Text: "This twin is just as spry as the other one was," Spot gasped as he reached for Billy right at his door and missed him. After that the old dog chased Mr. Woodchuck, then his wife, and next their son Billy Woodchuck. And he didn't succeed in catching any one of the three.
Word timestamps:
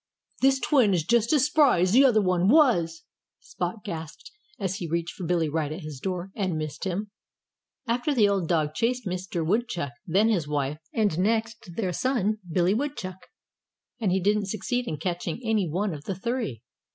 "This 0.41 0.59
twin 0.59 0.95
is 0.95 1.03
just 1.03 1.31
as 1.31 1.45
spry 1.45 1.79
as 1.81 1.91
the 1.91 2.05
other 2.05 2.23
one 2.23 2.49
was," 2.49 3.03
Spot 3.39 3.83
gasped 3.83 4.31
as 4.59 4.77
he 4.77 4.89
reached 4.89 5.13
for 5.13 5.27
Billy 5.27 5.47
right 5.47 5.71
at 5.71 5.81
his 5.83 5.99
door 5.99 6.31
and 6.35 6.57
missed 6.57 6.85
him. 6.85 7.11
After 7.85 8.09
that 8.09 8.15
the 8.17 8.27
old 8.27 8.47
dog 8.49 8.73
chased 8.73 9.05
Mr. 9.05 9.45
Woodchuck, 9.45 9.91
then 10.07 10.29
his 10.29 10.47
wife, 10.47 10.79
and 10.91 11.19
next 11.19 11.73
their 11.75 11.93
son 11.93 12.39
Billy 12.51 12.73
Woodchuck. 12.73 13.27
And 13.99 14.11
he 14.11 14.19
didn't 14.19 14.47
succeed 14.47 14.87
in 14.87 14.97
catching 14.97 15.39
any 15.43 15.69
one 15.69 15.93
of 15.93 16.05
the 16.05 16.15
three. 16.15 16.63